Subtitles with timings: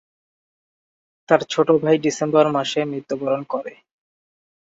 [1.29, 3.73] তার ছোট ভাই ডিসেম্বর মাসে মৃত্যুবরণ করে।